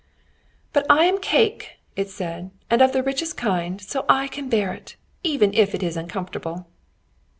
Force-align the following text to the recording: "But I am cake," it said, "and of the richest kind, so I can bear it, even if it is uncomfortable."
"But 0.73 0.87
I 0.89 1.05
am 1.05 1.19
cake," 1.19 1.73
it 1.95 2.09
said, 2.09 2.49
"and 2.71 2.81
of 2.81 2.91
the 2.91 3.03
richest 3.03 3.37
kind, 3.37 3.79
so 3.79 4.03
I 4.09 4.27
can 4.29 4.49
bear 4.49 4.73
it, 4.73 4.95
even 5.23 5.53
if 5.53 5.75
it 5.75 5.83
is 5.83 5.95
uncomfortable." 5.95 6.65